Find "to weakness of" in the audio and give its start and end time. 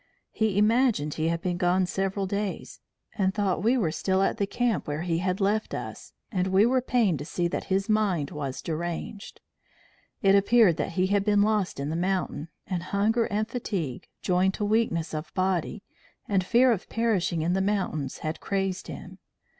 14.55-15.31